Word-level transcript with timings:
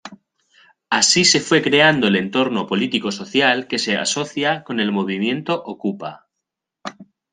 Así 0.89 1.25
se 1.25 1.39
fue 1.39 1.61
creando 1.61 2.07
el 2.07 2.15
entorno 2.15 2.65
político-social 2.65 3.67
que 3.67 3.77
se 3.77 3.97
asocia 3.97 4.63
con 4.63 4.79
el 4.79 4.91
movimiento 4.91 5.61
okupa. 5.63 6.27